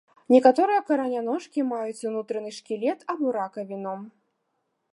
Некаторыя 0.35 0.83
караняножкі 0.87 1.65
маюць 1.73 2.07
унутраны 2.11 2.51
шкілет 2.59 2.99
або 3.15 3.25
ракавіну. 3.37 3.95